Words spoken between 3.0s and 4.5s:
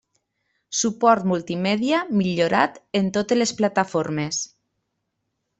en totes les plataformes.